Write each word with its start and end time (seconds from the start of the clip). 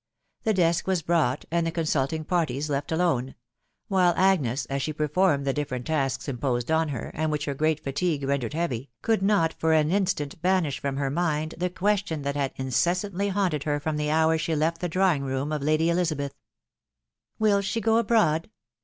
The 0.45 0.53
desk 0.55 0.87
was 0.87 1.03
brought, 1.03 1.45
and 1.51 1.67
the 1.67 1.71
consulting 1.71 2.23
parties 2.23 2.71
left 2.71 2.91
alone; 2.91 3.35
while 3.87 4.15
Agnes, 4.17 4.65
as 4.65 4.81
she 4.81 4.91
performed 4.93 5.45
the 5.45 5.53
different 5.53 5.85
tasks 5.85 6.27
imposed 6.27 6.71
on 6.71 6.87
her, 6.89 7.11
and 7.13 7.31
which 7.31 7.45
her 7.45 7.53
great 7.53 7.79
fatigue 7.79 8.23
rendered 8.23 8.55
heavy, 8.55 8.89
could 9.03 9.21
not 9.21 9.53
for 9.53 9.73
an 9.73 9.91
instant 9.91 10.41
banish 10.41 10.79
from 10.79 10.97
her 10.97 11.11
mind 11.11 11.53
the 11.59 11.69
question 11.69 12.23
that 12.23 12.35
had 12.35 12.51
incessantly 12.55 13.29
haunted 13.29 13.61
her 13.65 13.79
from 13.79 13.97
the 13.97 14.09
hour 14.09 14.39
she 14.39 14.55
left 14.55 14.81
the 14.81 14.89
drawing 14.89 15.21
room 15.23 15.51
of 15.51 15.61
Lady 15.61 15.87
Elizabeth 15.87 16.33
«Will 17.37 17.61
she 17.61 17.79
go 17.79 17.97
abroad 17.97 18.49